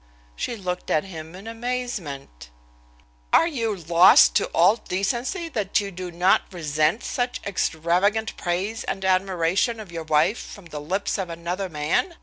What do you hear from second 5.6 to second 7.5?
you do not resent such